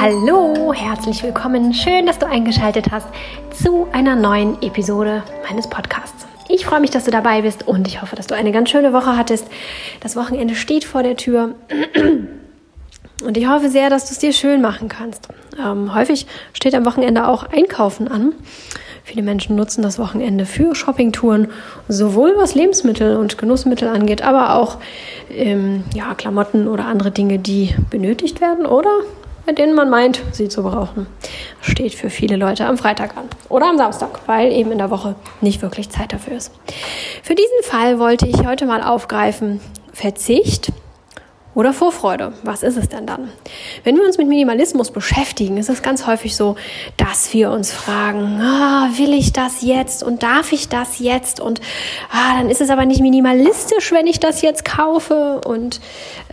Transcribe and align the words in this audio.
Hallo, 0.00 0.72
herzlich 0.72 1.22
willkommen. 1.22 1.74
Schön, 1.74 2.06
dass 2.06 2.18
du 2.18 2.26
eingeschaltet 2.26 2.90
hast 2.90 3.08
zu 3.50 3.86
einer 3.92 4.16
neuen 4.16 4.62
Episode 4.62 5.22
meines 5.46 5.68
Podcasts. 5.68 6.26
Ich 6.48 6.64
freue 6.64 6.80
mich, 6.80 6.90
dass 6.90 7.04
du 7.04 7.10
dabei 7.10 7.42
bist 7.42 7.68
und 7.68 7.86
ich 7.86 8.00
hoffe, 8.00 8.16
dass 8.16 8.28
du 8.28 8.34
eine 8.34 8.52
ganz 8.52 8.70
schöne 8.70 8.94
Woche 8.94 9.16
hattest. 9.16 9.46
Das 10.00 10.16
Wochenende 10.16 10.54
steht 10.54 10.84
vor 10.84 11.02
der 11.02 11.16
Tür. 11.16 11.56
Und 13.24 13.36
ich 13.38 13.46
hoffe 13.46 13.70
sehr, 13.70 13.90
dass 13.90 14.06
du 14.06 14.12
es 14.12 14.18
dir 14.18 14.32
schön 14.32 14.60
machen 14.60 14.88
kannst. 14.88 15.28
Ähm, 15.58 15.94
häufig 15.94 16.26
steht 16.52 16.74
am 16.74 16.84
Wochenende 16.84 17.26
auch 17.26 17.44
Einkaufen 17.44 18.08
an. 18.08 18.34
Viele 19.06 19.22
Menschen 19.22 19.54
nutzen 19.54 19.82
das 19.82 19.98
Wochenende 19.98 20.46
für 20.46 20.74
Shoppingtouren, 20.74 21.48
sowohl 21.88 22.32
was 22.38 22.54
Lebensmittel 22.54 23.16
und 23.16 23.36
Genussmittel 23.36 23.86
angeht, 23.86 24.22
aber 24.22 24.54
auch 24.54 24.78
ähm, 25.30 25.84
ja, 25.94 26.14
Klamotten 26.14 26.66
oder 26.66 26.86
andere 26.86 27.10
Dinge, 27.10 27.38
die 27.38 27.74
benötigt 27.90 28.40
werden 28.40 28.64
oder 28.64 28.90
bei 29.44 29.52
denen 29.52 29.74
man 29.74 29.90
meint, 29.90 30.22
sie 30.32 30.48
zu 30.48 30.62
brauchen. 30.62 31.06
Das 31.60 31.70
steht 31.70 31.94
für 31.94 32.08
viele 32.08 32.36
Leute 32.36 32.66
am 32.66 32.78
Freitag 32.78 33.14
an 33.18 33.24
oder 33.50 33.68
am 33.68 33.76
Samstag, 33.76 34.20
weil 34.24 34.50
eben 34.50 34.72
in 34.72 34.78
der 34.78 34.90
Woche 34.90 35.16
nicht 35.42 35.60
wirklich 35.60 35.90
Zeit 35.90 36.14
dafür 36.14 36.38
ist. 36.38 36.50
Für 37.22 37.34
diesen 37.34 37.62
Fall 37.62 37.98
wollte 37.98 38.26
ich 38.26 38.46
heute 38.46 38.64
mal 38.64 38.82
aufgreifen 38.82 39.60
Verzicht 39.92 40.72
oder 41.54 41.72
Vorfreude. 41.72 42.32
Was 42.42 42.62
ist 42.62 42.76
es 42.76 42.88
denn 42.88 43.06
dann? 43.06 43.30
Wenn 43.84 43.96
wir 43.96 44.04
uns 44.04 44.18
mit 44.18 44.28
Minimalismus 44.28 44.90
beschäftigen, 44.90 45.56
ist 45.56 45.68
es 45.68 45.82
ganz 45.82 46.06
häufig 46.06 46.36
so, 46.36 46.56
dass 46.96 47.32
wir 47.32 47.50
uns 47.50 47.72
fragen, 47.72 48.40
ah, 48.40 48.88
will 48.96 49.14
ich 49.14 49.32
das 49.32 49.62
jetzt 49.62 50.02
und 50.02 50.22
darf 50.22 50.52
ich 50.52 50.68
das 50.68 50.98
jetzt? 50.98 51.40
Und 51.40 51.60
ah, 52.10 52.38
dann 52.38 52.50
ist 52.50 52.60
es 52.60 52.70
aber 52.70 52.86
nicht 52.86 53.00
minimalistisch, 53.00 53.92
wenn 53.92 54.06
ich 54.06 54.18
das 54.18 54.42
jetzt 54.42 54.64
kaufe. 54.64 55.40
Und 55.44 55.80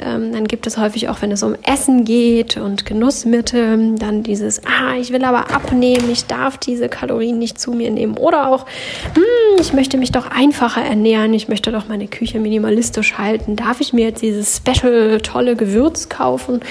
ähm, 0.03 0.33
dann 0.33 0.47
gibt 0.47 0.65
es 0.65 0.77
häufig 0.77 1.09
auch, 1.09 1.21
wenn 1.21 1.31
es 1.31 1.43
um 1.43 1.55
Essen 1.63 2.03
geht 2.03 2.57
und 2.57 2.85
Genussmittel, 2.85 3.95
dann 3.95 4.23
dieses, 4.23 4.61
ah, 4.65 4.95
ich 4.99 5.13
will 5.13 5.23
aber 5.23 5.51
abnehmen, 5.51 6.09
ich 6.11 6.25
darf 6.25 6.57
diese 6.57 6.89
Kalorien 6.89 7.37
nicht 7.37 7.59
zu 7.59 7.71
mir 7.71 7.91
nehmen. 7.91 8.17
Oder 8.17 8.47
auch, 8.47 8.65
hm, 9.13 9.59
ich 9.59 9.73
möchte 9.73 9.97
mich 9.97 10.11
doch 10.11 10.31
einfacher 10.31 10.81
ernähren, 10.81 11.33
ich 11.33 11.47
möchte 11.47 11.71
doch 11.71 11.87
meine 11.87 12.07
Küche 12.07 12.39
minimalistisch 12.39 13.17
halten. 13.19 13.55
Darf 13.55 13.81
ich 13.81 13.93
mir 13.93 14.05
jetzt 14.05 14.23
dieses 14.23 14.57
Special 14.57 15.10
tolle 15.19 15.55
Gewürz 15.55 16.09
kaufen, 16.09 16.61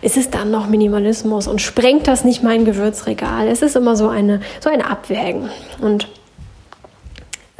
ist 0.00 0.16
es 0.16 0.30
dann 0.30 0.50
noch 0.50 0.68
Minimalismus 0.68 1.46
und 1.46 1.60
sprengt 1.60 2.06
das 2.06 2.24
nicht 2.24 2.42
mein 2.42 2.64
Gewürzregal? 2.64 3.48
Es 3.48 3.62
ist 3.62 3.76
immer 3.76 3.96
so 3.96 4.08
eine, 4.08 4.40
so 4.60 4.70
ein 4.70 4.82
Abwägen. 4.82 5.50
Und 5.80 6.08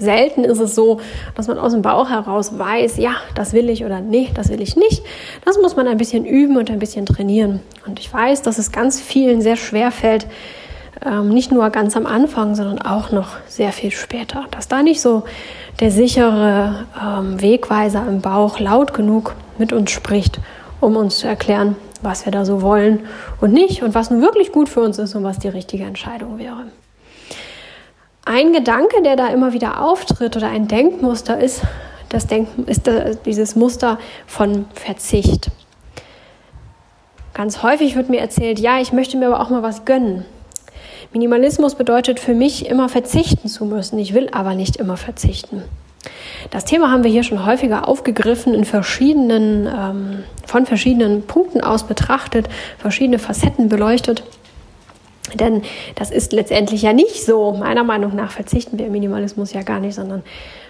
Selten 0.01 0.45
ist 0.45 0.61
es 0.61 0.77
so, 0.77 1.01
dass 1.35 1.49
man 1.49 1.59
aus 1.59 1.73
dem 1.73 1.83
Bauch 1.83 2.09
heraus 2.09 2.57
weiß, 2.57 2.99
ja, 2.99 3.17
das 3.35 3.53
will 3.53 3.69
ich 3.69 3.85
oder 3.85 4.01
nee, 4.01 4.31
das 4.33 4.49
will 4.49 4.63
ich 4.63 4.77
nicht. 4.77 5.03
Das 5.45 5.59
muss 5.61 5.75
man 5.75 5.89
ein 5.89 5.99
bisschen 5.99 6.25
üben 6.25 6.57
und 6.57 6.71
ein 6.71 6.79
bisschen 6.79 7.05
trainieren. 7.05 7.59
Und 7.85 7.99
ich 7.99 8.13
weiß, 8.13 8.43
dass 8.43 8.59
es 8.59 8.71
ganz 8.71 9.01
vielen 9.01 9.43
sehr 9.43 9.57
schwer 9.57 9.91
fällt, 9.91 10.29
ähm, 11.05 11.31
nicht 11.31 11.51
nur 11.51 11.69
ganz 11.71 11.97
am 11.97 12.07
Anfang, 12.07 12.55
sondern 12.55 12.81
auch 12.81 13.11
noch 13.11 13.31
sehr 13.49 13.73
viel 13.73 13.91
später, 13.91 14.45
dass 14.53 14.69
da 14.69 14.85
nicht 14.85 15.01
so 15.01 15.25
der 15.81 15.91
sichere 15.91 16.87
ähm, 17.01 17.41
Wegweiser 17.41 18.07
im 18.09 18.21
Bauch 18.21 18.59
laut 18.59 18.95
genug 18.95 19.34
mit 19.59 19.73
uns 19.73 19.91
spricht, 19.91 20.41
um 20.81 20.97
uns 20.97 21.19
zu 21.19 21.29
erklären, 21.29 21.77
was 22.03 22.25
wir 22.25 22.33
da 22.33 22.45
so 22.45 22.62
wollen 22.62 23.07
und 23.41 23.53
nicht 23.53 23.83
und 23.83 23.95
was 23.95 24.11
nun 24.11 24.23
wirklich 24.23 24.53
gut 24.53 24.69
für 24.69 24.81
uns 24.81 24.99
ist 24.99 25.15
und 25.15 25.25
was 25.25 25.39
die 25.39 25.49
richtige 25.49 25.84
Entscheidung 25.84 26.39
wäre. 26.39 26.65
Ein 28.25 28.53
Gedanke, 28.53 29.03
der 29.03 29.17
da 29.17 29.29
immer 29.29 29.53
wieder 29.53 29.83
auftritt 29.83 30.37
oder 30.37 30.49
ein 30.49 30.69
Denkmuster 30.69 31.39
ist, 31.41 31.62
das 32.09 32.27
Denken 32.27 32.65
ist 32.65 32.91
dieses 33.25 33.55
Muster 33.56 33.99
von 34.27 34.67
Verzicht. 34.75 35.51
Ganz 37.34 37.62
häufig 37.62 37.95
wird 37.97 38.11
mir 38.11 38.21
erzählt, 38.21 38.59
ja, 38.59 38.81
ich 38.81 38.93
möchte 38.93 39.16
mir 39.16 39.28
aber 39.28 39.41
auch 39.41 39.50
mal 39.50 39.62
was 39.62 39.84
gönnen. 39.84 40.25
Minimalismus 41.13 41.75
bedeutet 41.75 42.21
für 42.21 42.35
mich 42.35 42.67
immer 42.67 42.89
verzichten 42.89 43.49
zu 43.49 43.65
müssen. 43.65 43.99
Ich 43.99 44.15
will 44.15 44.29
aber 44.33 44.55
nicht 44.55 44.77
immer 44.77 44.97
verzichten. 44.97 45.63
Das 46.51 46.65
Thema 46.65 46.91
haben 46.91 47.03
wir 47.03 47.11
hier 47.11 47.25
schon 47.25 47.45
häufiger 47.45 47.89
aufgegriffen, 47.89 48.55
in 48.55 48.65
verschiedenen, 48.65 49.67
ähm, 49.67 50.25
von 50.47 50.67
verschiedenen 50.67 51.23
Punkten 51.23 51.61
aus 51.61 51.85
betrachtet, 51.85 52.49
verschiedene 52.79 53.19
Facetten 53.19 53.69
beleuchtet. 53.69 54.23
Denn 55.34 55.62
das 55.94 56.11
ist 56.11 56.33
letztendlich 56.33 56.83
ja 56.83 56.93
nicht 56.93 57.25
so. 57.25 57.53
Meiner 57.53 57.84
Meinung 57.84 58.15
nach 58.15 58.31
verzichten 58.31 58.78
wir 58.78 58.87
im 58.87 58.93
Minimalismus 58.93 59.53
ja 59.53 59.62
gar 59.62 59.81
nicht, 59.81 59.94
sondern 59.94 60.22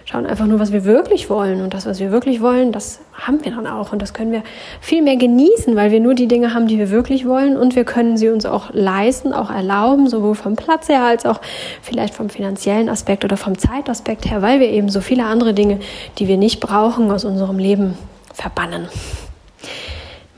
schauen 0.05 0.25
einfach 0.25 0.47
nur, 0.47 0.59
was 0.59 0.71
wir 0.71 0.85
wirklich 0.85 1.29
wollen. 1.29 1.61
Und 1.61 1.73
das, 1.73 1.85
was 1.85 1.99
wir 1.99 2.11
wirklich 2.11 2.41
wollen, 2.41 2.71
das 2.71 2.99
haben 3.13 3.43
wir 3.45 3.51
dann 3.51 3.67
auch. 3.67 3.91
Und 3.93 4.01
das 4.01 4.13
können 4.13 4.31
wir 4.31 4.43
viel 4.81 5.01
mehr 5.01 5.17
genießen, 5.17 5.75
weil 5.75 5.91
wir 5.91 5.99
nur 5.99 6.15
die 6.15 6.27
Dinge 6.27 6.53
haben, 6.53 6.67
die 6.67 6.79
wir 6.79 6.89
wirklich 6.89 7.27
wollen. 7.27 7.57
Und 7.57 7.75
wir 7.75 7.85
können 7.85 8.17
sie 8.17 8.29
uns 8.29 8.45
auch 8.45 8.73
leisten, 8.73 9.33
auch 9.33 9.51
erlauben, 9.51 10.07
sowohl 10.07 10.35
vom 10.35 10.55
Platz 10.55 10.89
her 10.89 11.03
als 11.03 11.25
auch 11.25 11.41
vielleicht 11.81 12.13
vom 12.13 12.29
finanziellen 12.29 12.89
Aspekt 12.89 13.23
oder 13.23 13.37
vom 13.37 13.57
Zeitaspekt 13.57 14.29
her, 14.29 14.41
weil 14.41 14.59
wir 14.59 14.69
eben 14.69 14.89
so 14.89 15.01
viele 15.01 15.25
andere 15.25 15.53
Dinge, 15.53 15.79
die 16.17 16.27
wir 16.27 16.37
nicht 16.37 16.59
brauchen, 16.59 17.11
aus 17.11 17.23
unserem 17.23 17.59
Leben 17.59 17.97
verbannen. 18.33 18.87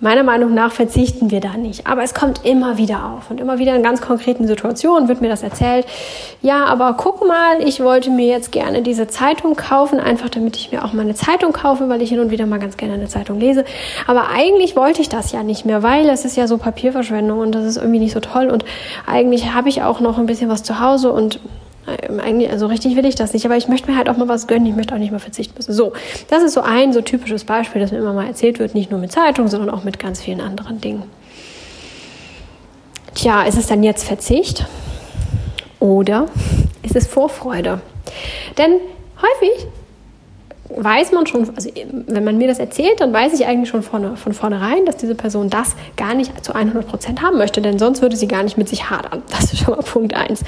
Meiner 0.03 0.23
Meinung 0.23 0.55
nach 0.55 0.71
verzichten 0.71 1.29
wir 1.29 1.41
da 1.41 1.57
nicht. 1.57 1.85
Aber 1.85 2.01
es 2.01 2.15
kommt 2.15 2.43
immer 2.43 2.79
wieder 2.79 3.05
auf. 3.05 3.29
Und 3.29 3.39
immer 3.39 3.59
wieder 3.59 3.75
in 3.75 3.83
ganz 3.83 4.01
konkreten 4.01 4.47
Situationen 4.47 5.07
wird 5.07 5.21
mir 5.21 5.29
das 5.29 5.43
erzählt. 5.43 5.85
Ja, 6.41 6.65
aber 6.65 6.95
guck 6.97 7.27
mal, 7.27 7.61
ich 7.63 7.83
wollte 7.83 8.09
mir 8.09 8.25
jetzt 8.25 8.51
gerne 8.51 8.81
diese 8.81 9.07
Zeitung 9.07 9.55
kaufen, 9.55 9.99
einfach 9.99 10.29
damit 10.29 10.55
ich 10.55 10.71
mir 10.71 10.83
auch 10.83 10.93
mal 10.93 11.03
eine 11.03 11.13
Zeitung 11.13 11.53
kaufe, 11.53 11.87
weil 11.87 12.01
ich 12.01 12.09
hin 12.09 12.19
und 12.19 12.31
wieder 12.31 12.47
mal 12.47 12.57
ganz 12.57 12.77
gerne 12.77 12.95
eine 12.95 13.09
Zeitung 13.09 13.39
lese. 13.39 13.63
Aber 14.07 14.29
eigentlich 14.29 14.75
wollte 14.75 15.01
ich 15.01 15.09
das 15.09 15.31
ja 15.31 15.43
nicht 15.43 15.65
mehr, 15.65 15.83
weil 15.83 16.09
es 16.09 16.25
ist 16.25 16.35
ja 16.35 16.47
so 16.47 16.57
Papierverschwendung 16.57 17.37
und 17.37 17.53
das 17.53 17.65
ist 17.65 17.77
irgendwie 17.77 17.99
nicht 17.99 18.13
so 18.13 18.21
toll. 18.21 18.49
Und 18.49 18.65
eigentlich 19.05 19.53
habe 19.53 19.69
ich 19.69 19.83
auch 19.83 19.99
noch 19.99 20.17
ein 20.17 20.25
bisschen 20.25 20.49
was 20.49 20.63
zu 20.63 20.79
Hause 20.79 21.11
und 21.11 21.39
also 21.85 22.67
richtig 22.67 22.95
will 22.95 23.05
ich 23.05 23.15
das 23.15 23.33
nicht, 23.33 23.45
aber 23.45 23.57
ich 23.57 23.67
möchte 23.67 23.89
mir 23.89 23.97
halt 23.97 24.09
auch 24.09 24.17
mal 24.17 24.27
was 24.27 24.47
gönnen, 24.47 24.65
ich 24.65 24.75
möchte 24.75 24.93
auch 24.93 24.99
nicht 24.99 25.11
mal 25.11 25.19
verzichten 25.19 25.55
müssen. 25.57 25.73
So, 25.73 25.93
das 26.29 26.43
ist 26.43 26.53
so 26.53 26.61
ein 26.61 26.93
so 26.93 27.01
typisches 27.01 27.43
Beispiel, 27.43 27.81
das 27.81 27.91
mir 27.91 27.97
immer 27.97 28.13
mal 28.13 28.27
erzählt 28.27 28.59
wird, 28.59 28.75
nicht 28.75 28.91
nur 28.91 28.99
mit 28.99 29.11
Zeitungen, 29.11 29.49
sondern 29.49 29.69
auch 29.69 29.83
mit 29.83 29.99
ganz 29.99 30.21
vielen 30.21 30.41
anderen 30.41 30.79
Dingen. 30.79 31.03
Tja, 33.15 33.43
ist 33.43 33.57
es 33.57 33.67
dann 33.67 33.83
jetzt 33.83 34.03
Verzicht 34.03 34.65
oder 35.79 36.27
ist 36.83 36.95
es 36.95 37.07
Vorfreude? 37.07 37.81
Denn 38.57 38.73
häufig 39.21 39.67
weiß 40.77 41.11
man 41.11 41.27
schon, 41.27 41.49
also 41.55 41.69
wenn 42.07 42.23
man 42.23 42.37
mir 42.37 42.47
das 42.47 42.59
erzählt, 42.59 42.99
dann 42.99 43.13
weiß 43.13 43.33
ich 43.33 43.45
eigentlich 43.45 43.69
schon 43.69 43.83
von, 43.83 44.17
von 44.17 44.33
vornherein, 44.33 44.85
dass 44.85 44.97
diese 44.97 45.15
Person 45.15 45.49
das 45.49 45.75
gar 45.97 46.13
nicht 46.13 46.43
zu 46.43 46.53
100 46.53 46.87
Prozent 46.87 47.21
haben 47.21 47.37
möchte, 47.37 47.61
denn 47.61 47.79
sonst 47.79 48.01
würde 48.01 48.15
sie 48.15 48.27
gar 48.27 48.43
nicht 48.43 48.57
mit 48.57 48.69
sich 48.69 48.89
hadern. 48.89 49.23
Das 49.31 49.53
ist 49.53 49.59
schon 49.59 49.75
mal 49.75 49.81
Punkt 49.81 50.13
eins. 50.13 50.41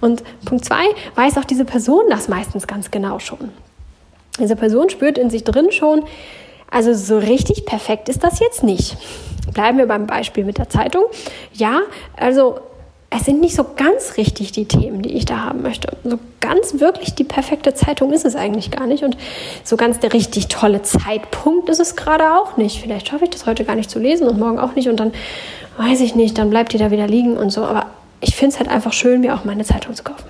Und 0.00 0.22
Punkt 0.44 0.64
zwei, 0.64 0.84
weiß 1.14 1.38
auch 1.38 1.44
diese 1.44 1.64
Person 1.64 2.04
das 2.08 2.28
meistens 2.28 2.66
ganz 2.66 2.90
genau 2.90 3.18
schon. 3.18 3.50
Diese 4.38 4.56
Person 4.56 4.88
spürt 4.88 5.18
in 5.18 5.28
sich 5.28 5.44
drin 5.44 5.70
schon, 5.70 6.04
also 6.70 6.94
so 6.94 7.18
richtig 7.18 7.66
perfekt 7.66 8.08
ist 8.08 8.24
das 8.24 8.40
jetzt 8.40 8.62
nicht. 8.62 8.96
Bleiben 9.52 9.76
wir 9.76 9.86
beim 9.86 10.06
Beispiel 10.06 10.44
mit 10.44 10.58
der 10.58 10.68
Zeitung. 10.68 11.04
Ja, 11.52 11.80
also 12.16 12.60
es 13.14 13.26
sind 13.26 13.40
nicht 13.40 13.54
so 13.54 13.64
ganz 13.76 14.16
richtig 14.16 14.52
die 14.52 14.64
Themen, 14.64 15.02
die 15.02 15.12
ich 15.12 15.26
da 15.26 15.40
haben 15.40 15.62
möchte. 15.62 15.96
So 16.02 16.18
ganz 16.40 16.80
wirklich 16.80 17.14
die 17.14 17.24
perfekte 17.24 17.74
Zeitung 17.74 18.12
ist 18.12 18.24
es 18.24 18.36
eigentlich 18.36 18.70
gar 18.70 18.86
nicht. 18.86 19.04
Und 19.04 19.18
so 19.64 19.76
ganz 19.76 20.00
der 20.00 20.14
richtig 20.14 20.48
tolle 20.48 20.82
Zeitpunkt 20.82 21.68
ist 21.68 21.80
es 21.80 21.94
gerade 21.94 22.32
auch 22.32 22.56
nicht. 22.56 22.80
Vielleicht 22.80 23.08
schaffe 23.08 23.24
ich 23.24 23.30
das 23.30 23.44
heute 23.44 23.64
gar 23.64 23.76
nicht 23.76 23.90
zu 23.90 23.98
lesen 23.98 24.26
und 24.26 24.38
morgen 24.38 24.58
auch 24.58 24.74
nicht. 24.74 24.88
Und 24.88 24.98
dann 24.98 25.12
weiß 25.76 26.00
ich 26.00 26.14
nicht, 26.14 26.38
dann 26.38 26.48
bleibt 26.48 26.72
die 26.72 26.78
da 26.78 26.90
wieder 26.90 27.06
liegen 27.06 27.36
und 27.36 27.50
so. 27.50 27.64
Aber 27.64 27.86
ich 28.20 28.34
finde 28.34 28.54
es 28.54 28.58
halt 28.58 28.70
einfach 28.70 28.94
schön, 28.94 29.20
mir 29.20 29.34
auch 29.34 29.44
meine 29.44 29.64
Zeitung 29.64 29.94
zu 29.94 30.04
kaufen. 30.04 30.24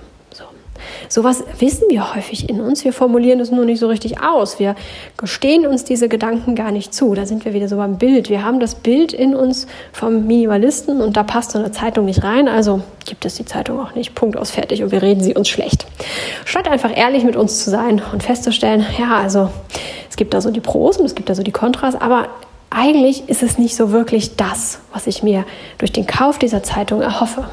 Sowas 1.09 1.45
wissen 1.59 1.85
wir 1.91 2.15
häufig 2.15 2.49
in 2.49 2.61
uns. 2.61 2.85
Wir 2.85 2.93
formulieren 2.93 3.41
es 3.41 3.51
nur 3.51 3.65
nicht 3.65 3.79
so 3.79 3.89
richtig 3.89 4.23
aus. 4.23 4.59
Wir 4.59 4.75
gestehen 5.17 5.67
uns 5.67 5.85
diese 5.85 6.09
Gedanken 6.09 6.55
gar 6.55 6.71
nicht 6.71 6.95
zu. 6.95 7.15
Da 7.15 7.27
sind 7.27 7.45
wir 7.45 7.55
wieder 7.55 7.69
so 7.69 7.77
beim 7.77 7.99
Bild. 7.99 8.29
Wir 8.31 8.45
haben 8.45 8.61
das 8.61 8.75
Bild 8.75 9.13
in 9.13 9.35
uns 9.35 9.67
vom 9.93 10.27
Minimalisten 10.27 11.01
und 11.01 11.17
da 11.17 11.23
passt 11.23 11.53
so 11.53 11.59
eine 11.59 11.73
Zeitung 11.73 12.07
nicht 12.07 12.25
rein. 12.25 12.49
Also 12.49 12.83
gibt 13.05 13.25
es 13.25 13.35
die 13.35 13.45
Zeitung 13.45 13.81
auch 13.81 13.95
nicht. 13.95 14.15
Punkt 14.15 14.37
aus 14.37 14.51
fertig 14.51 14.83
und 14.83 14.93
wir 14.93 15.03
reden 15.03 15.23
sie 15.23 15.35
uns 15.35 15.49
schlecht. 15.49 15.87
Statt 16.45 16.69
einfach 16.69 16.97
ehrlich 16.97 17.25
mit 17.25 17.37
uns 17.37 17.65
zu 17.65 17.71
sein 17.71 18.03
und 18.13 18.23
festzustellen, 18.23 18.87
ja, 18.99 19.17
also 19.17 19.51
es 20.09 20.17
gibt 20.17 20.35
da 20.35 20.41
so 20.41 20.51
die 20.51 20.61
Pros 20.61 20.97
und 20.99 21.07
es 21.07 21.15
gibt 21.15 21.29
da 21.29 21.35
so 21.35 21.43
die 21.43 21.53
Kontras, 21.53 21.95
aber 21.95 22.29
eigentlich 22.71 23.29
ist 23.29 23.43
es 23.43 23.59
nicht 23.59 23.77
so 23.77 23.93
wirklich 23.93 24.37
das, 24.37 24.81
was 24.93 25.07
ich 25.07 25.23
mir 25.23 25.45
durch 25.79 25.93
den 25.93 26.07
Kauf 26.07 26.39
dieser 26.39 26.63
Zeitung 26.63 27.03
erhoffe. 27.03 27.45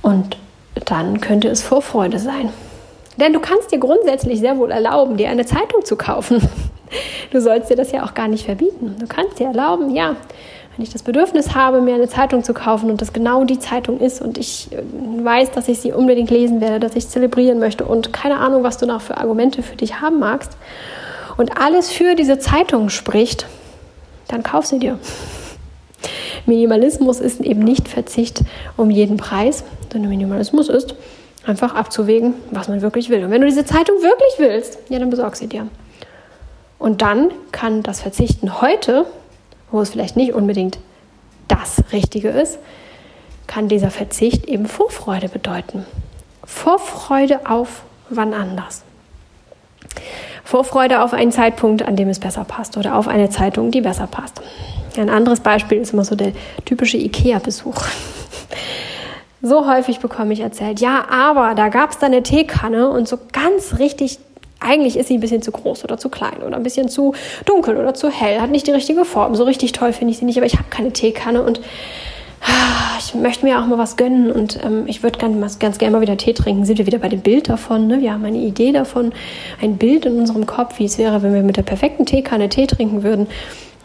Und 0.00 0.37
dann 0.84 1.20
könnte 1.20 1.48
es 1.48 1.62
Vorfreude 1.62 2.18
sein. 2.18 2.50
Denn 3.16 3.32
du 3.32 3.40
kannst 3.40 3.72
dir 3.72 3.78
grundsätzlich 3.78 4.38
sehr 4.40 4.58
wohl 4.58 4.70
erlauben, 4.70 5.16
dir 5.16 5.28
eine 5.28 5.46
Zeitung 5.46 5.84
zu 5.84 5.96
kaufen. 5.96 6.42
Du 7.30 7.42
sollst 7.42 7.68
dir 7.68 7.76
das 7.76 7.92
ja 7.92 8.06
auch 8.06 8.14
gar 8.14 8.28
nicht 8.28 8.46
verbieten. 8.46 8.96
Du 8.98 9.06
kannst 9.06 9.38
dir 9.38 9.48
erlauben, 9.48 9.94
ja, 9.94 10.16
wenn 10.78 10.84
ich 10.84 10.92
das 10.92 11.02
Bedürfnis 11.02 11.56
habe, 11.56 11.80
mir 11.80 11.96
eine 11.96 12.08
Zeitung 12.08 12.44
zu 12.44 12.54
kaufen 12.54 12.88
und 12.88 13.02
das 13.02 13.12
genau 13.12 13.42
die 13.42 13.58
Zeitung 13.58 13.98
ist 13.98 14.22
und 14.22 14.38
ich 14.38 14.68
äh, 14.70 14.78
weiß, 15.24 15.50
dass 15.50 15.66
ich 15.66 15.80
sie 15.80 15.92
unbedingt 15.92 16.30
lesen 16.30 16.60
werde, 16.60 16.78
dass 16.78 16.94
ich 16.94 17.08
zelebrieren 17.08 17.58
möchte 17.58 17.84
und 17.84 18.12
keine 18.12 18.38
Ahnung, 18.38 18.62
was 18.62 18.78
du 18.78 18.86
noch 18.86 19.00
für 19.00 19.16
Argumente 19.18 19.64
für 19.64 19.74
dich 19.74 20.00
haben 20.00 20.20
magst 20.20 20.52
und 21.36 21.60
alles 21.60 21.90
für 21.90 22.14
diese 22.14 22.38
Zeitung 22.38 22.90
spricht, 22.90 23.46
dann 24.28 24.44
kauf 24.44 24.66
sie 24.66 24.78
dir. 24.78 25.00
Minimalismus 26.46 27.18
ist 27.18 27.40
eben 27.40 27.64
nicht 27.64 27.88
Verzicht 27.88 28.42
um 28.76 28.90
jeden 28.90 29.16
Preis, 29.16 29.64
sondern 29.92 30.10
Minimalismus 30.10 30.68
ist 30.68 30.94
einfach 31.46 31.74
abzuwägen, 31.74 32.34
was 32.50 32.68
man 32.68 32.82
wirklich 32.82 33.08
will. 33.08 33.24
Und 33.24 33.30
wenn 33.30 33.40
du 33.40 33.46
diese 33.46 33.64
Zeitung 33.64 33.96
wirklich 33.96 34.38
willst, 34.38 34.78
ja, 34.88 34.98
dann 34.98 35.10
besorg 35.10 35.36
sie 35.36 35.46
dir. 35.46 35.68
Und 36.78 37.02
dann 37.02 37.30
kann 37.52 37.82
das 37.82 38.00
Verzichten 38.02 38.60
heute 38.60 39.06
wo 39.70 39.80
es 39.80 39.90
vielleicht 39.90 40.16
nicht 40.16 40.32
unbedingt 40.32 40.78
das 41.46 41.82
Richtige 41.92 42.28
ist, 42.28 42.58
kann 43.46 43.68
dieser 43.68 43.90
Verzicht 43.90 44.46
eben 44.46 44.66
Vorfreude 44.66 45.28
bedeuten. 45.28 45.86
Vorfreude 46.44 47.48
auf 47.48 47.82
wann 48.10 48.34
anders. 48.34 48.82
Vorfreude 50.44 51.02
auf 51.02 51.12
einen 51.12 51.32
Zeitpunkt, 51.32 51.82
an 51.82 51.96
dem 51.96 52.08
es 52.08 52.18
besser 52.18 52.44
passt 52.44 52.76
oder 52.76 52.96
auf 52.96 53.08
eine 53.08 53.28
Zeitung, 53.28 53.70
die 53.70 53.82
besser 53.82 54.06
passt. 54.06 54.40
Ein 54.96 55.10
anderes 55.10 55.40
Beispiel 55.40 55.78
ist 55.78 55.92
immer 55.92 56.04
so 56.04 56.16
der 56.16 56.32
typische 56.64 56.96
IKEA-Besuch. 56.96 57.76
So 59.40 59.68
häufig 59.68 60.00
bekomme 60.00 60.32
ich 60.32 60.40
erzählt, 60.40 60.80
ja, 60.80 61.06
aber 61.10 61.54
da 61.54 61.68
gab 61.68 61.90
es 61.90 61.98
da 61.98 62.06
eine 62.06 62.22
Teekanne 62.22 62.90
und 62.90 63.06
so 63.06 63.18
ganz 63.32 63.78
richtig 63.78 64.18
eigentlich 64.60 64.96
ist 64.96 65.06
sie 65.06 65.14
ein 65.14 65.20
bisschen 65.20 65.42
zu 65.42 65.52
groß 65.52 65.84
oder 65.84 65.98
zu 65.98 66.08
klein 66.08 66.42
oder 66.44 66.56
ein 66.56 66.62
bisschen 66.62 66.88
zu 66.88 67.14
dunkel 67.44 67.76
oder 67.76 67.94
zu 67.94 68.10
hell, 68.10 68.40
hat 68.40 68.50
nicht 68.50 68.66
die 68.66 68.72
richtige 68.72 69.04
Form. 69.04 69.36
So 69.36 69.44
richtig 69.44 69.72
toll 69.72 69.92
finde 69.92 70.12
ich 70.12 70.18
sie 70.18 70.24
nicht, 70.24 70.36
aber 70.36 70.46
ich 70.46 70.54
habe 70.54 70.64
keine 70.68 70.92
Teekanne 70.92 71.42
und 71.42 71.60
ah, 72.42 72.98
ich 72.98 73.14
möchte 73.14 73.46
mir 73.46 73.60
auch 73.60 73.66
mal 73.66 73.78
was 73.78 73.96
gönnen 73.96 74.32
und 74.32 74.58
ähm, 74.64 74.84
ich 74.86 75.02
würde 75.02 75.18
ganz, 75.18 75.60
ganz 75.60 75.78
gerne 75.78 75.96
mal 75.96 76.00
wieder 76.00 76.16
Tee 76.16 76.32
trinken. 76.32 76.64
Sind 76.64 76.78
wir 76.78 76.86
wieder 76.86 76.98
bei 76.98 77.08
dem 77.08 77.20
Bild 77.20 77.48
davon? 77.48 77.86
Ne? 77.86 78.00
Wir 78.00 78.12
haben 78.12 78.24
eine 78.24 78.38
Idee 78.38 78.72
davon, 78.72 79.12
ein 79.62 79.76
Bild 79.76 80.06
in 80.06 80.18
unserem 80.18 80.46
Kopf, 80.46 80.78
wie 80.78 80.86
es 80.86 80.98
wäre, 80.98 81.22
wenn 81.22 81.34
wir 81.34 81.42
mit 81.42 81.56
der 81.56 81.62
perfekten 81.62 82.04
Teekanne 82.04 82.48
Tee 82.48 82.66
trinken 82.66 83.04
würden. 83.04 83.28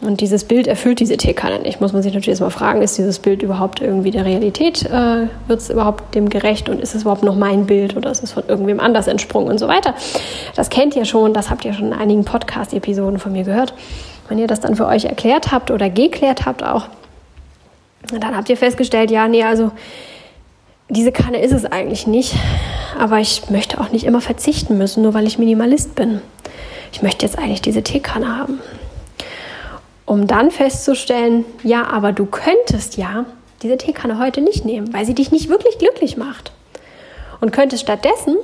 Und 0.00 0.20
dieses 0.20 0.44
Bild 0.44 0.66
erfüllt 0.66 1.00
diese 1.00 1.16
Teekanne 1.16 1.60
nicht. 1.60 1.80
Muss 1.80 1.92
man 1.92 2.02
sich 2.02 2.12
natürlich 2.12 2.30
erstmal 2.30 2.50
fragen, 2.50 2.82
ist 2.82 2.98
dieses 2.98 3.18
Bild 3.20 3.42
überhaupt 3.42 3.80
irgendwie 3.80 4.10
der 4.10 4.24
Realität? 4.24 4.84
Äh, 4.84 5.28
Wird 5.46 5.60
es 5.60 5.70
überhaupt 5.70 6.14
dem 6.14 6.28
gerecht 6.28 6.68
und 6.68 6.80
ist 6.80 6.94
es 6.94 7.02
überhaupt 7.02 7.22
noch 7.22 7.36
mein 7.36 7.66
Bild 7.66 7.96
oder 7.96 8.10
ist 8.10 8.22
es 8.22 8.32
von 8.32 8.42
irgendwem 8.48 8.80
anders 8.80 9.06
entsprungen 9.06 9.48
und 9.48 9.58
so 9.58 9.68
weiter? 9.68 9.94
Das 10.56 10.68
kennt 10.68 10.96
ihr 10.96 11.04
schon, 11.04 11.32
das 11.32 11.48
habt 11.48 11.64
ihr 11.64 11.72
schon 11.72 11.86
in 11.86 11.92
einigen 11.92 12.24
Podcast-Episoden 12.24 13.18
von 13.18 13.32
mir 13.32 13.44
gehört. 13.44 13.72
Wenn 14.28 14.38
ihr 14.38 14.46
das 14.46 14.60
dann 14.60 14.74
für 14.74 14.86
euch 14.86 15.04
erklärt 15.04 15.52
habt 15.52 15.70
oder 15.70 15.88
geklärt 15.88 16.44
habt 16.44 16.62
auch, 16.64 16.88
dann 18.10 18.36
habt 18.36 18.48
ihr 18.50 18.56
festgestellt, 18.56 19.10
ja, 19.10 19.28
nee, 19.28 19.44
also 19.44 19.70
diese 20.88 21.12
Kanne 21.12 21.40
ist 21.40 21.52
es 21.52 21.64
eigentlich 21.64 22.06
nicht. 22.06 22.34
Aber 22.98 23.18
ich 23.18 23.48
möchte 23.48 23.80
auch 23.80 23.90
nicht 23.90 24.04
immer 24.04 24.20
verzichten 24.20 24.76
müssen, 24.76 25.02
nur 25.02 25.14
weil 25.14 25.26
ich 25.26 25.38
Minimalist 25.38 25.94
bin. 25.94 26.20
Ich 26.92 27.02
möchte 27.02 27.24
jetzt 27.24 27.38
eigentlich 27.38 27.62
diese 27.62 27.82
Teekanne 27.82 28.36
haben 28.38 28.60
um 30.06 30.26
dann 30.26 30.50
festzustellen, 30.50 31.44
ja, 31.62 31.86
aber 31.86 32.12
du 32.12 32.26
könntest 32.26 32.96
ja 32.96 33.24
diese 33.62 33.78
Teekanne 33.78 34.18
heute 34.18 34.40
nicht 34.40 34.64
nehmen, 34.64 34.92
weil 34.92 35.06
sie 35.06 35.14
dich 35.14 35.32
nicht 35.32 35.48
wirklich 35.48 35.78
glücklich 35.78 36.16
macht. 36.16 36.52
Und 37.40 37.52
könntest 37.52 37.82
stattdessen, 37.82 38.36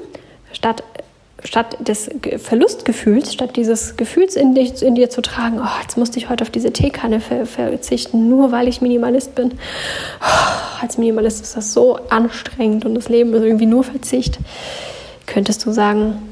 statt, 0.52 0.82
statt 1.44 1.76
des 1.80 2.10
Verlustgefühls, 2.38 3.32
statt 3.32 3.56
dieses 3.56 3.96
Gefühls 3.96 4.36
in, 4.36 4.54
dich, 4.54 4.82
in 4.82 4.94
dir 4.94 5.10
zu 5.10 5.20
tragen, 5.20 5.60
oh, 5.60 5.80
jetzt 5.82 5.98
musste 5.98 6.18
ich 6.18 6.30
heute 6.30 6.42
auf 6.42 6.50
diese 6.50 6.72
Teekanne 6.72 7.20
verzichten, 7.20 8.28
nur 8.28 8.52
weil 8.52 8.66
ich 8.66 8.80
Minimalist 8.80 9.34
bin. 9.34 9.52
Oh, 10.20 10.82
als 10.82 10.96
Minimalist 10.96 11.42
ist 11.42 11.56
das 11.56 11.72
so 11.74 11.98
anstrengend 12.08 12.86
und 12.86 12.94
das 12.94 13.08
Leben 13.10 13.34
ist 13.34 13.42
irgendwie 13.42 13.66
nur 13.66 13.84
Verzicht. 13.84 14.38
Könntest 15.26 15.64
du 15.66 15.72
sagen, 15.72 16.29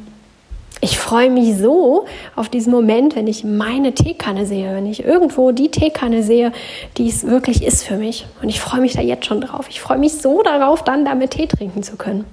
ich 0.80 0.98
freue 0.98 1.30
mich 1.30 1.56
so 1.56 2.06
auf 2.36 2.48
diesen 2.48 2.72
Moment, 2.72 3.16
wenn 3.16 3.26
ich 3.26 3.44
meine 3.44 3.92
Teekanne 3.92 4.46
sehe, 4.46 4.74
wenn 4.74 4.86
ich 4.86 5.04
irgendwo 5.04 5.50
die 5.50 5.70
Teekanne 5.70 6.22
sehe, 6.22 6.52
die 6.96 7.08
es 7.08 7.26
wirklich 7.26 7.64
ist 7.64 7.84
für 7.84 7.96
mich. 7.96 8.26
Und 8.42 8.48
ich 8.48 8.60
freue 8.60 8.80
mich 8.80 8.92
da 8.92 9.00
jetzt 9.00 9.26
schon 9.26 9.40
drauf. 9.40 9.66
Ich 9.68 9.80
freue 9.80 9.98
mich 9.98 10.14
so 10.14 10.42
darauf, 10.42 10.84
dann 10.84 11.04
damit 11.04 11.32
Tee 11.32 11.46
trinken 11.46 11.82
zu 11.82 11.96
können. 11.96 12.24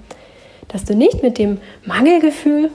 Dass 0.68 0.86
du 0.86 0.96
nicht 0.96 1.24
mit 1.24 1.38
dem 1.38 1.60
Mangelgefühl 1.86 2.70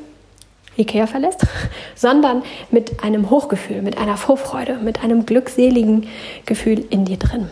Ikea 0.76 1.06
verlässt, 1.06 1.46
sondern 1.94 2.42
mit 2.70 3.02
einem 3.04 3.30
Hochgefühl, 3.30 3.82
mit 3.82 3.98
einer 3.98 4.16
Vorfreude, 4.16 4.76
mit 4.76 5.04
einem 5.04 5.26
glückseligen 5.26 6.06
Gefühl 6.46 6.84
in 6.90 7.04
dir 7.04 7.16
drin. 7.16 7.48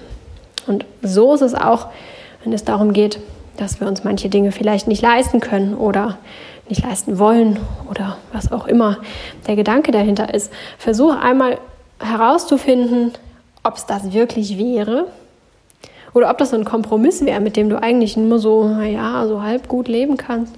Und 0.66 0.84
so 1.02 1.34
ist 1.34 1.42
es 1.42 1.54
auch, 1.54 1.88
wenn 2.42 2.52
es 2.52 2.64
darum 2.64 2.92
geht, 2.92 3.20
dass 3.56 3.80
wir 3.80 3.88
uns 3.88 4.04
manche 4.04 4.28
Dinge 4.28 4.52
vielleicht 4.52 4.86
nicht 4.88 5.02
leisten 5.02 5.40
können 5.40 5.74
oder 5.74 6.18
nicht 6.70 6.82
leisten 6.82 7.18
wollen 7.18 7.58
oder 7.90 8.18
was 8.32 8.52
auch 8.52 8.66
immer 8.66 8.98
der 9.46 9.56
Gedanke 9.56 9.92
dahinter 9.92 10.32
ist. 10.32 10.52
Versuch 10.78 11.14
einmal 11.14 11.58
herauszufinden, 12.00 13.12
ob 13.62 13.76
es 13.76 13.86
das 13.86 14.12
wirklich 14.12 14.58
wäre 14.58 15.06
oder 16.14 16.30
ob 16.30 16.38
das 16.38 16.50
so 16.50 16.56
ein 16.56 16.64
Kompromiss 16.64 17.24
wäre, 17.24 17.40
mit 17.40 17.56
dem 17.56 17.68
du 17.68 17.80
eigentlich 17.80 18.16
nur 18.16 18.38
so, 18.38 18.66
naja, 18.68 19.26
so 19.26 19.42
halb 19.42 19.68
gut 19.68 19.88
leben 19.88 20.16
kannst. 20.16 20.54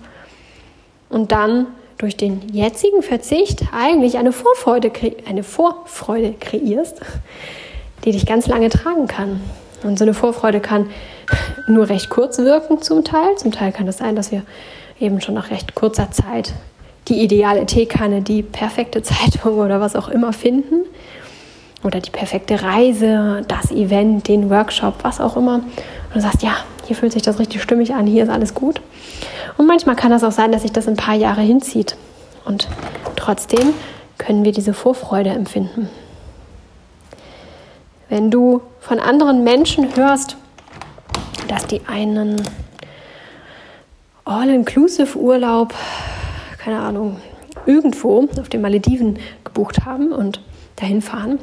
Und 1.09 1.33
dann 1.33 1.67
durch 1.99 2.17
den 2.17 2.41
jetzigen 2.53 3.03
Verzicht 3.03 3.65
eigentlich 3.73 4.17
eine 4.17 4.33
Vorfreude, 4.33 4.91
eine 5.29 5.43
Vorfreude 5.43 6.35
kreierst, 6.39 7.01
die 8.05 8.13
dich 8.13 8.27
ganz 8.27 8.47
lange 8.47 8.71
tragen 8.71 9.07
kann. 9.07 9.41
Und 9.83 9.99
so 9.99 10.05
eine 10.05 10.15
Vorfreude 10.15 10.61
kann 10.61 10.91
nur 11.67 11.89
recht 11.89 12.11
kurz 12.11 12.39
wirken 12.39 12.81
zum 12.81 13.05
Teil. 13.05 13.37
Zum 13.37 13.53
Teil 13.53 13.73
kann 13.73 13.89
es 13.89 13.97
das 13.97 14.07
sein, 14.07 14.17
dass 14.17 14.31
wir 14.31 14.43
eben 15.01 15.21
schon 15.21 15.35
nach 15.35 15.51
recht 15.51 15.75
kurzer 15.75 16.11
Zeit 16.11 16.55
die 17.09 17.23
ideale 17.23 17.67
Teekanne, 17.67 18.23
die 18.23 18.43
perfekte 18.43 19.03
Zeitung 19.03 19.59
oder 19.59 19.81
was 19.81 19.97
auch 19.97 20.09
immer 20.09 20.33
finden. 20.33 20.85
Oder 21.83 22.01
die 22.01 22.11
perfekte 22.11 22.63
Reise, 22.63 23.43
das 23.49 23.71
Event, 23.71 24.29
den 24.29 24.51
Workshop, 24.51 24.97
was 25.03 25.19
auch 25.19 25.37
immer. 25.37 25.55
Und 25.55 26.15
du 26.15 26.21
sagst, 26.21 26.43
ja, 26.43 26.57
hier 26.87 26.95
fühlt 26.95 27.13
sich 27.13 27.23
das 27.23 27.39
richtig 27.39 27.63
stimmig 27.63 27.95
an, 27.95 28.07
hier 28.07 28.23
ist 28.23 28.29
alles 28.29 28.55
gut. 28.55 28.83
Und 29.57 29.67
manchmal 29.67 29.97
kann 29.97 30.11
das 30.11 30.23
auch 30.23 30.33
sein, 30.33 30.53
dass 30.53 30.63
sich 30.63 30.73
das 30.73 30.89
ein 30.89 30.97
paar 30.97 31.15
Jahre 31.15 31.41
hinzieht. 31.41 31.97
Und 32.45 32.69
trotzdem 33.17 33.73
können 34.19 34.45
wir 34.45 34.53
diese 34.53 34.75
Vorfreude 34.75 35.31
empfinden. 35.31 35.89
Wenn 38.11 38.31
du 38.31 38.61
von 38.81 38.99
anderen 38.99 39.43
Menschen 39.43 39.97
hörst, 39.97 40.37
dass 41.49 41.67
die 41.67 41.81
einen 41.87 42.43
All-Inclusive-Urlaub, 44.31 45.75
keine 46.63 46.79
Ahnung, 46.79 47.17
irgendwo 47.67 48.29
auf 48.39 48.49
den 48.49 48.61
Malediven 48.61 49.19
gebucht 49.43 49.85
haben 49.85 50.13
und 50.13 50.41
dahin 50.77 51.03
fahren. 51.03 51.41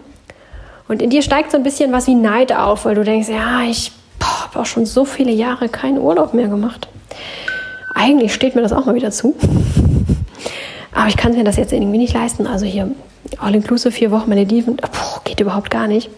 Und 0.88 1.02
in 1.02 1.10
dir 1.10 1.22
steigt 1.22 1.52
so 1.52 1.58
ein 1.58 1.64
bisschen 1.64 1.92
was 1.92 2.08
wie 2.08 2.16
Neid 2.16 2.54
auf, 2.54 2.86
weil 2.86 2.96
du 2.96 3.04
denkst, 3.04 3.28
ja, 3.28 3.64
ich 3.64 3.92
habe 4.24 4.62
auch 4.62 4.66
schon 4.66 4.86
so 4.86 5.04
viele 5.04 5.32
Jahre 5.32 5.68
keinen 5.68 5.98
Urlaub 5.98 6.34
mehr 6.34 6.48
gemacht. 6.48 6.88
Eigentlich 7.94 8.34
steht 8.34 8.56
mir 8.56 8.62
das 8.62 8.72
auch 8.72 8.86
mal 8.86 8.96
wieder 8.96 9.12
zu. 9.12 9.36
Aber 10.94 11.10
ich 11.10 11.18
kann 11.18 11.34
mir 11.34 11.44
das 11.44 11.58
jetzt 11.58 11.74
irgendwie 11.74 11.98
nicht 11.98 12.14
leisten. 12.14 12.48
Also 12.48 12.66
hier 12.66 12.90
All-Inclusive, 13.38 13.92
vier 13.92 14.12
Wochen 14.12 14.30
Malediven, 14.30 14.78
puh, 14.78 15.20
geht 15.26 15.42
überhaupt 15.42 15.70
gar 15.70 15.88
nicht 15.88 16.10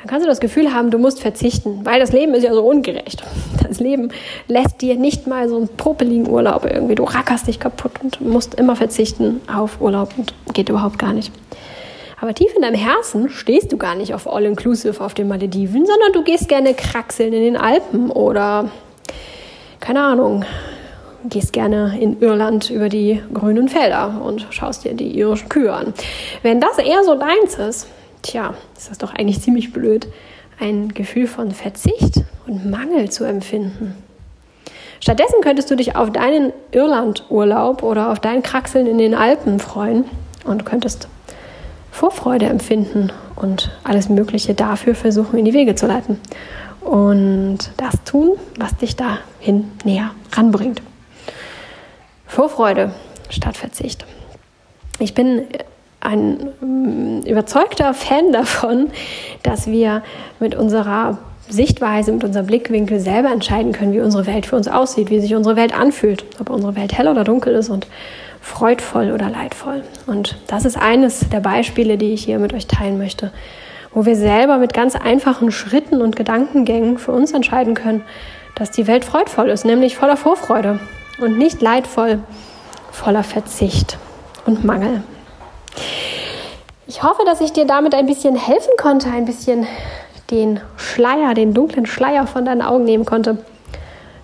dann 0.00 0.08
kannst 0.08 0.24
du 0.24 0.28
das 0.28 0.40
Gefühl 0.40 0.72
haben, 0.72 0.90
du 0.90 0.98
musst 0.98 1.20
verzichten, 1.20 1.80
weil 1.84 2.00
das 2.00 2.12
Leben 2.12 2.32
ist 2.32 2.42
ja 2.42 2.54
so 2.54 2.62
ungerecht. 2.62 3.22
Das 3.70 3.78
Leben 3.78 4.10
lässt 4.48 4.80
dir 4.80 4.96
nicht 4.96 5.28
mal 5.28 5.48
so 5.48 5.56
einen 5.56 5.68
popeligen 5.68 6.28
Urlaub 6.28 6.64
irgendwie. 6.64 6.96
Du 6.96 7.04
rackerst 7.04 7.46
dich 7.46 7.60
kaputt 7.60 7.92
und 8.02 8.20
musst 8.20 8.54
immer 8.54 8.74
verzichten 8.74 9.40
auf 9.46 9.80
Urlaub 9.80 10.12
und 10.16 10.34
geht 10.54 10.68
überhaupt 10.68 10.98
gar 10.98 11.12
nicht. 11.12 11.30
Aber 12.20 12.34
tief 12.34 12.52
in 12.56 12.62
deinem 12.62 12.74
Herzen 12.74 13.28
stehst 13.28 13.70
du 13.70 13.76
gar 13.76 13.94
nicht 13.94 14.12
auf 14.12 14.26
All-Inclusive 14.26 15.00
auf 15.00 15.14
den 15.14 15.28
Malediven, 15.28 15.86
sondern 15.86 16.12
du 16.12 16.24
gehst 16.24 16.48
gerne 16.48 16.74
kraxeln 16.74 17.32
in 17.32 17.42
den 17.44 17.56
Alpen 17.56 18.10
oder, 18.10 18.70
keine 19.78 20.02
Ahnung, 20.02 20.44
gehst 21.28 21.52
gerne 21.52 21.96
in 22.00 22.20
Irland 22.20 22.70
über 22.70 22.88
die 22.88 23.22
grünen 23.32 23.68
Felder 23.68 24.20
und 24.24 24.48
schaust 24.50 24.84
dir 24.84 24.94
die 24.94 25.16
irischen 25.16 25.48
Kühe 25.48 25.72
an. 25.72 25.94
Wenn 26.42 26.60
das 26.60 26.78
eher 26.78 27.04
so 27.04 27.14
deins 27.14 27.54
ist, 27.54 27.86
tja, 28.22 28.54
ist 28.76 28.90
das 28.90 28.98
doch 28.98 29.14
eigentlich 29.14 29.40
ziemlich 29.40 29.72
blöd, 29.72 30.08
ein 30.58 30.92
Gefühl 30.94 31.26
von 31.26 31.52
Verzicht 31.52 32.24
und 32.46 32.70
Mangel 32.70 33.10
zu 33.10 33.24
empfinden. 33.24 33.94
Stattdessen 35.00 35.40
könntest 35.40 35.70
du 35.70 35.76
dich 35.76 35.96
auf 35.96 36.10
deinen 36.10 36.52
Irlandurlaub 36.72 37.82
oder 37.82 38.10
auf 38.12 38.20
dein 38.20 38.42
Kraxeln 38.42 38.86
in 38.86 38.98
den 38.98 39.14
Alpen 39.14 39.58
freuen 39.58 40.04
und 40.44 40.66
könntest 40.66 41.08
Vorfreude 41.90 42.46
empfinden 42.46 43.10
und 43.36 43.70
alles 43.82 44.08
Mögliche 44.08 44.54
dafür 44.54 44.94
versuchen 44.94 45.38
in 45.38 45.46
die 45.46 45.54
Wege 45.54 45.74
zu 45.74 45.86
leiten. 45.86 46.20
Und 46.82 47.58
das 47.78 47.94
tun, 48.04 48.36
was 48.58 48.76
dich 48.76 48.96
dahin 48.96 49.70
näher 49.84 50.10
ranbringt. 50.32 50.82
Vorfreude 52.26 52.92
statt 53.28 53.56
Verzicht. 53.56 54.04
Ich 54.98 55.14
bin 55.14 55.46
ein 56.00 56.48
ähm, 56.62 57.22
überzeugter 57.26 57.94
Fan 57.94 58.32
davon, 58.32 58.90
dass 59.42 59.66
wir 59.66 60.02
mit 60.38 60.54
unserer 60.54 61.18
Sichtweise, 61.48 62.12
mit 62.12 62.24
unserem 62.24 62.46
Blickwinkel 62.46 63.00
selber 63.00 63.30
entscheiden 63.30 63.72
können, 63.72 63.92
wie 63.92 64.00
unsere 64.00 64.26
Welt 64.26 64.46
für 64.46 64.56
uns 64.56 64.68
aussieht, 64.68 65.10
wie 65.10 65.20
sich 65.20 65.34
unsere 65.34 65.56
Welt 65.56 65.76
anfühlt, 65.76 66.24
ob 66.40 66.50
unsere 66.50 66.76
Welt 66.76 66.96
hell 66.96 67.08
oder 67.08 67.24
dunkel 67.24 67.54
ist 67.54 67.68
und 67.68 67.86
freudvoll 68.40 69.10
oder 69.12 69.28
leidvoll. 69.28 69.82
Und 70.06 70.38
das 70.46 70.64
ist 70.64 70.78
eines 70.78 71.28
der 71.28 71.40
Beispiele, 71.40 71.98
die 71.98 72.14
ich 72.14 72.24
hier 72.24 72.38
mit 72.38 72.54
euch 72.54 72.66
teilen 72.66 72.98
möchte, 72.98 73.32
wo 73.92 74.06
wir 74.06 74.16
selber 74.16 74.58
mit 74.58 74.72
ganz 74.72 74.94
einfachen 74.94 75.50
Schritten 75.50 76.00
und 76.00 76.16
Gedankengängen 76.16 76.98
für 76.98 77.12
uns 77.12 77.32
entscheiden 77.32 77.74
können, 77.74 78.02
dass 78.54 78.70
die 78.70 78.86
Welt 78.86 79.04
freudvoll 79.04 79.48
ist, 79.50 79.64
nämlich 79.64 79.96
voller 79.96 80.16
Vorfreude 80.16 80.78
und 81.20 81.36
nicht 81.36 81.60
leidvoll, 81.60 82.20
voller 82.92 83.24
Verzicht 83.24 83.98
und 84.46 84.64
Mangel. 84.64 85.02
Ich 86.90 87.04
hoffe, 87.04 87.22
dass 87.24 87.40
ich 87.40 87.52
dir 87.52 87.66
damit 87.66 87.94
ein 87.94 88.06
bisschen 88.06 88.34
helfen 88.34 88.72
konnte, 88.76 89.10
ein 89.10 89.24
bisschen 89.24 89.64
den 90.32 90.58
Schleier, 90.76 91.34
den 91.34 91.54
dunklen 91.54 91.86
Schleier 91.86 92.26
von 92.26 92.44
deinen 92.44 92.62
Augen 92.62 92.82
nehmen 92.82 93.04
konnte. 93.04 93.38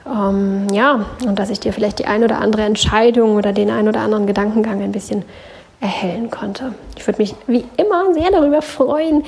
Ähm, 0.04 0.66
ja, 0.72 1.06
und 1.24 1.38
dass 1.38 1.50
ich 1.50 1.60
dir 1.60 1.72
vielleicht 1.72 2.00
die 2.00 2.06
ein 2.06 2.24
oder 2.24 2.40
andere 2.40 2.62
Entscheidung 2.62 3.36
oder 3.36 3.52
den 3.52 3.70
ein 3.70 3.86
oder 3.86 4.00
anderen 4.00 4.26
Gedankengang 4.26 4.82
ein 4.82 4.90
bisschen 4.90 5.24
erhellen 5.80 6.28
konnte. 6.28 6.74
Ich 6.96 7.06
würde 7.06 7.22
mich 7.22 7.36
wie 7.46 7.64
immer 7.76 8.12
sehr 8.14 8.32
darüber 8.32 8.62
freuen, 8.62 9.22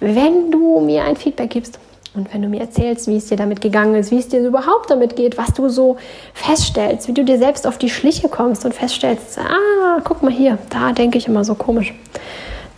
wenn 0.00 0.50
du 0.50 0.80
mir 0.80 1.04
ein 1.04 1.16
Feedback 1.16 1.50
gibst 1.50 1.78
und 2.14 2.32
wenn 2.32 2.40
du 2.40 2.48
mir 2.48 2.62
erzählst, 2.62 3.06
wie 3.06 3.18
es 3.18 3.26
dir 3.26 3.36
damit 3.36 3.60
gegangen 3.60 3.96
ist, 3.96 4.10
wie 4.10 4.18
es 4.18 4.28
dir 4.28 4.40
überhaupt 4.40 4.88
damit 4.88 5.14
geht, 5.14 5.36
was 5.36 5.52
du 5.52 5.68
so 5.68 5.98
feststellst, 6.32 7.06
wie 7.06 7.12
du 7.12 7.22
dir 7.22 7.36
selbst 7.36 7.66
auf 7.66 7.76
die 7.76 7.90
Schliche 7.90 8.30
kommst 8.30 8.64
und 8.64 8.72
feststellst, 8.72 9.38
ah, 9.38 10.00
guck 10.04 10.22
mal 10.22 10.32
hier, 10.32 10.56
da 10.70 10.92
denke 10.92 11.18
ich 11.18 11.28
immer 11.28 11.44
so 11.44 11.54
komisch. 11.54 11.92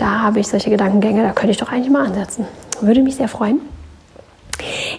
Da 0.01 0.21
habe 0.21 0.41
ich 0.41 0.49
solche 0.49 0.71
Gedankengänge, 0.71 1.23
da 1.23 1.33
könnte 1.33 1.51
ich 1.51 1.59
doch 1.59 1.71
eigentlich 1.71 1.91
mal 1.91 2.07
ansetzen. 2.07 2.47
Würde 2.81 3.03
mich 3.03 3.17
sehr 3.17 3.29
freuen. 3.29 3.61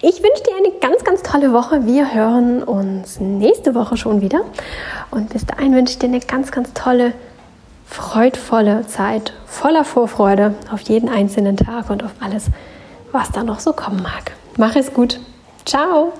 Ich 0.04 0.22
wünsche 0.22 0.44
dir 0.44 0.56
eine 0.58 0.72
ganz, 0.80 1.04
ganz 1.04 1.24
tolle 1.24 1.54
Woche. 1.54 1.88
Wir 1.88 2.14
hören 2.14 2.62
uns 2.62 3.20
nächste 3.20 3.74
Woche 3.74 3.98
schon 3.98 4.22
wieder. 4.22 4.42
Und 5.10 5.30
bis 5.30 5.48
dahin 5.48 5.74
wünsche 5.74 5.94
ich 5.94 6.00
dir 6.00 6.06
eine 6.06 6.20
ganz, 6.20 6.52
ganz 6.52 6.72
tolle, 6.74 7.14
freudvolle 7.88 8.86
Zeit, 8.86 9.34
voller 9.48 9.86
Vorfreude 9.86 10.54
auf 10.72 10.82
jeden 10.82 11.10
einzelnen 11.10 11.58
Tag 11.58 11.90
und 11.90 12.04
auf 12.04 12.12
alles, 12.20 12.46
was 13.12 13.32
da 13.32 13.44
noch 13.44 13.60
so 13.60 13.74
kommen 13.74 14.04
mag. 14.04 14.34
Mach 14.56 14.76
es 14.76 14.94
gut. 14.94 15.20
Ciao. 15.66 16.14